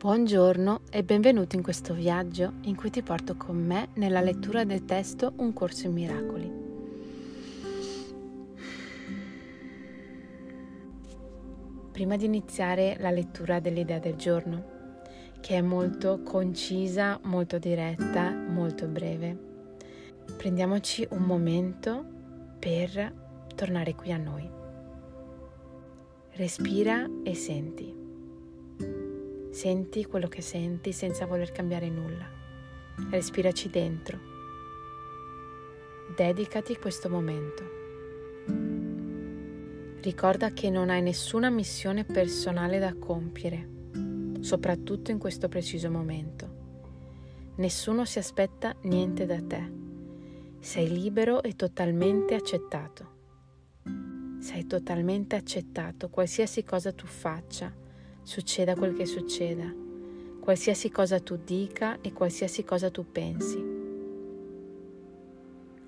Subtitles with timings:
[0.00, 4.86] Buongiorno e benvenuto in questo viaggio in cui ti porto con me nella lettura del
[4.86, 6.50] testo Un corso in miracoli.
[11.92, 14.64] Prima di iniziare la lettura dell'idea del giorno,
[15.38, 19.36] che è molto concisa, molto diretta, molto breve,
[20.34, 22.02] prendiamoci un momento
[22.58, 23.12] per
[23.54, 24.48] tornare qui a noi.
[26.30, 27.99] Respira e senti.
[29.60, 32.26] Senti quello che senti senza voler cambiare nulla.
[33.10, 34.18] Respiraci dentro.
[36.16, 37.62] Dedicati questo momento.
[40.00, 43.68] Ricorda che non hai nessuna missione personale da compiere,
[44.40, 47.52] soprattutto in questo preciso momento.
[47.56, 49.72] Nessuno si aspetta niente da te.
[50.58, 53.08] Sei libero e totalmente accettato.
[54.38, 57.88] Sei totalmente accettato qualsiasi cosa tu faccia
[58.30, 59.74] succeda quel che succeda,
[60.38, 63.60] qualsiasi cosa tu dica e qualsiasi cosa tu pensi.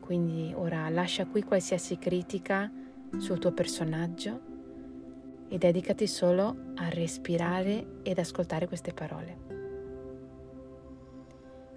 [0.00, 2.72] Quindi ora lascia qui qualsiasi critica
[3.18, 4.40] sul tuo personaggio
[5.50, 9.36] e dedicati solo a respirare ed ascoltare queste parole.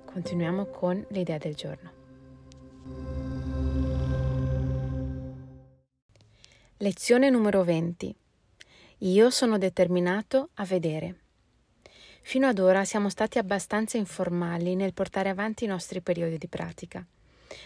[0.06, 1.92] Continuiamo con l'idea del giorno.
[6.78, 8.16] Lezione numero 20.
[9.04, 11.16] Io sono determinato a vedere.
[12.22, 17.06] Fino ad ora siamo stati abbastanza informali nel portare avanti i nostri periodi di pratica.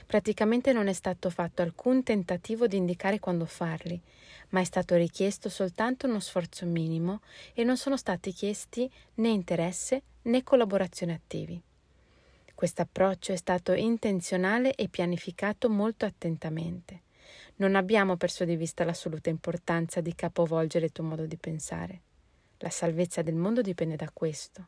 [0.08, 4.02] Praticamente non è stato fatto alcun tentativo di indicare quando farli,
[4.50, 7.22] ma è stato richiesto soltanto uno sforzo minimo
[7.54, 11.62] e non sono stati chiesti né interesse né collaborazione attivi.
[12.56, 17.06] Questo approccio è stato intenzionale e pianificato molto attentamente.
[17.60, 22.02] Non abbiamo perso di vista l'assoluta importanza di capovolgere il tuo modo di pensare.
[22.60, 24.68] La salvezza del mondo dipende da questo.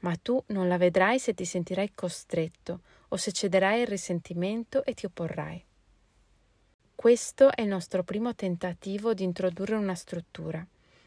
[0.00, 4.94] Ma tu non la vedrai se ti sentirai costretto o se cederai al risentimento e
[4.94, 5.62] ti opporrai.
[6.94, 10.66] Questo è il nostro primo tentativo di introdurre una struttura.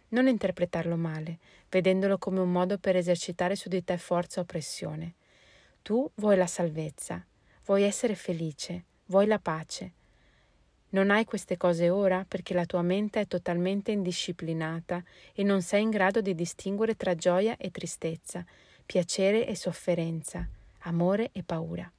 [0.09, 1.39] Non interpretarlo male,
[1.69, 5.15] vedendolo come un modo per esercitare su di te forza o pressione.
[5.81, 7.25] Tu vuoi la salvezza,
[7.65, 9.93] vuoi essere felice, vuoi la pace,
[10.93, 15.81] non hai queste cose ora perché la tua mente è totalmente indisciplinata e non sei
[15.81, 18.45] in grado di distinguere tra gioia e tristezza,
[18.85, 20.47] piacere e sofferenza,
[20.81, 21.91] amore e paura.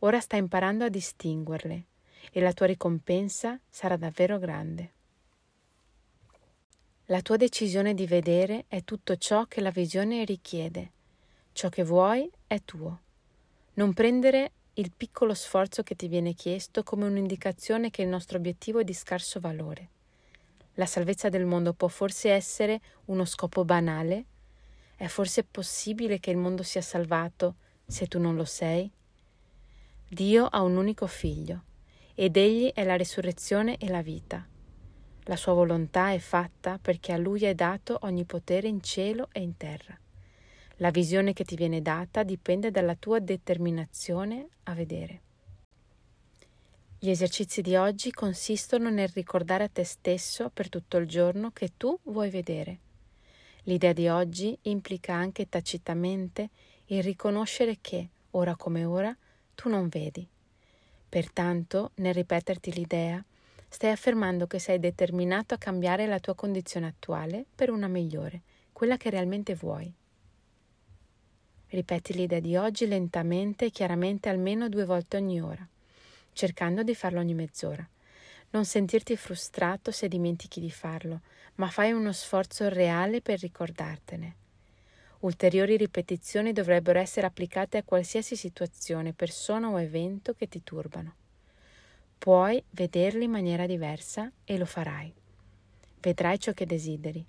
[0.00, 1.84] Ora stai imparando a distinguerle
[2.32, 4.92] e la tua ricompensa sarà davvero grande.
[7.06, 10.90] La tua decisione di vedere è tutto ciò che la visione richiede.
[11.52, 13.00] Ciò che vuoi è tuo.
[13.74, 18.78] Non prendere il piccolo sforzo che ti viene chiesto come un'indicazione che il nostro obiettivo
[18.78, 19.88] è di scarso valore.
[20.74, 24.24] La salvezza del mondo può forse essere uno scopo banale?
[24.94, 28.90] È forse possibile che il mondo sia salvato se tu non lo sei?
[30.08, 31.64] Dio ha un unico figlio
[32.14, 34.46] ed egli è la resurrezione e la vita.
[35.24, 39.40] La sua volontà è fatta perché a lui è dato ogni potere in cielo e
[39.40, 39.98] in terra.
[40.80, 45.20] La visione che ti viene data dipende dalla tua determinazione a vedere.
[46.98, 51.72] Gli esercizi di oggi consistono nel ricordare a te stesso per tutto il giorno che
[51.76, 52.78] tu vuoi vedere.
[53.64, 56.48] L'idea di oggi implica anche tacitamente
[56.86, 59.14] il riconoscere che, ora come ora,
[59.54, 60.26] tu non vedi.
[61.10, 63.22] Pertanto, nel ripeterti l'idea,
[63.68, 68.40] stai affermando che sei determinato a cambiare la tua condizione attuale per una migliore,
[68.72, 69.98] quella che realmente vuoi.
[71.70, 75.64] Ripeti l'idea di oggi lentamente e chiaramente almeno due volte ogni ora,
[76.32, 77.88] cercando di farlo ogni mezz'ora.
[78.50, 81.20] Non sentirti frustrato se dimentichi di farlo,
[81.54, 84.34] ma fai uno sforzo reale per ricordartene.
[85.20, 91.14] Ulteriori ripetizioni dovrebbero essere applicate a qualsiasi situazione, persona o evento che ti turbano.
[92.18, 95.12] Puoi vederli in maniera diversa e lo farai.
[96.00, 97.24] Vedrai ciò che desideri.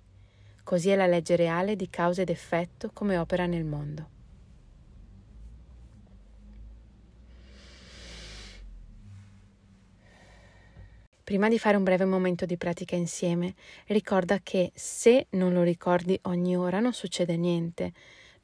[0.64, 4.20] Così è la legge reale di causa ed effetto come opera nel mondo.
[11.24, 13.54] Prima di fare un breve momento di pratica insieme,
[13.86, 17.92] ricorda che se non lo ricordi ogni ora non succede niente,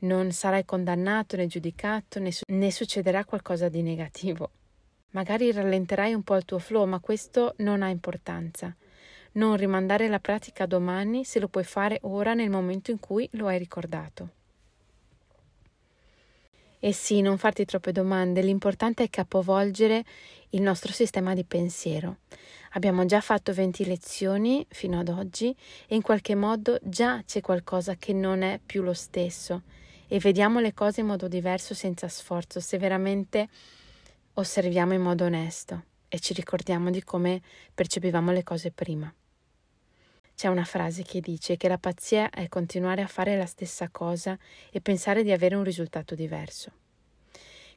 [0.01, 4.51] non sarai condannato né giudicato né, né succederà qualcosa di negativo.
[5.11, 8.73] Magari rallenterai un po' il tuo flow, ma questo non ha importanza.
[9.33, 13.49] Non rimandare la pratica domani se lo puoi fare ora nel momento in cui lo
[13.49, 14.37] hai ricordato.
[16.81, 20.05] E sì, non farti troppe domande, l'importante è capovolgere
[20.51, 22.19] il nostro sistema di pensiero.
[22.73, 25.55] Abbiamo già fatto 20 lezioni fino ad oggi
[25.87, 29.63] e in qualche modo già c'è qualcosa che non è più lo stesso
[30.07, 33.49] e vediamo le cose in modo diverso senza sforzo se veramente
[34.35, 37.41] osserviamo in modo onesto e ci ricordiamo di come
[37.75, 39.13] percepivamo le cose prima.
[40.39, 44.39] C'è una frase che dice che la pazzia è continuare a fare la stessa cosa
[44.71, 46.71] e pensare di avere un risultato diverso.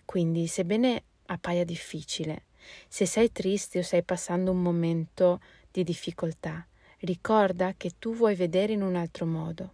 [0.05, 2.43] Quindi, sebbene appaia difficile,
[2.87, 5.41] se sei triste o stai passando un momento
[5.71, 6.63] di difficoltà,
[6.99, 9.73] ricorda che tu vuoi vedere in un altro modo.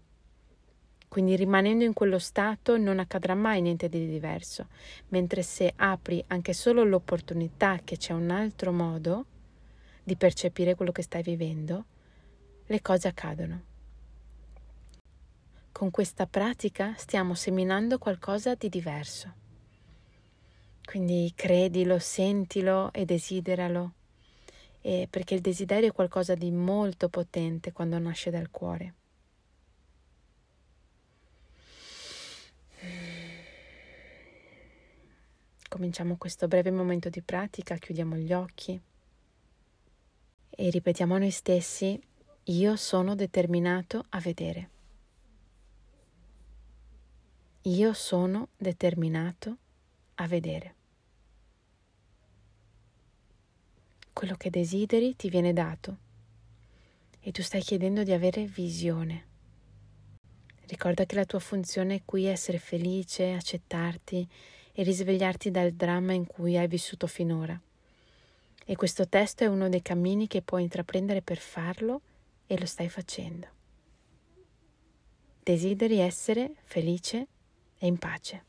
[1.10, 4.68] Quindi rimanendo in quello stato non accadrà mai niente di diverso,
[5.10, 9.25] mentre se apri anche solo l'opportunità che c'è un altro modo
[10.06, 11.83] di percepire quello che stai vivendo,
[12.68, 13.64] le cose accadono.
[15.72, 19.34] Con questa pratica stiamo seminando qualcosa di diverso.
[20.84, 23.94] Quindi credilo, sentilo e desideralo,
[24.81, 28.94] e perché il desiderio è qualcosa di molto potente quando nasce dal cuore.
[35.68, 38.81] Cominciamo questo breve momento di pratica, chiudiamo gli occhi
[40.50, 42.02] e ripetiamo a noi stessi
[42.49, 44.69] io sono determinato a vedere.
[47.63, 49.57] Io sono determinato
[50.15, 50.75] a vedere.
[54.13, 55.97] Quello che desideri ti viene dato
[57.19, 59.25] e tu stai chiedendo di avere visione.
[60.67, 64.25] Ricorda che la tua funzione qui è essere felice, accettarti
[64.71, 67.59] e risvegliarti dal dramma in cui hai vissuto finora.
[68.63, 72.01] E questo testo è uno dei cammini che puoi intraprendere per farlo
[72.47, 73.47] e lo stai facendo.
[75.44, 77.27] Desideri essere felice
[77.77, 78.45] e in pace.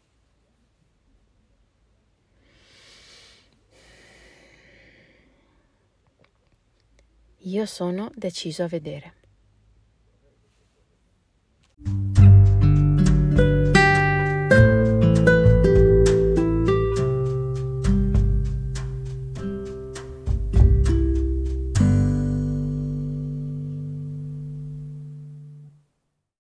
[7.43, 9.18] Io sono deciso a vedere.